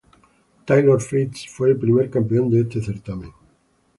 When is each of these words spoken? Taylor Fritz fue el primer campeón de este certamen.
Taylor 0.65 0.99
Fritz 0.99 1.45
fue 1.47 1.69
el 1.69 1.77
primer 1.77 2.09
campeón 2.09 2.49
de 2.49 2.61
este 2.61 2.81
certamen. 2.81 3.31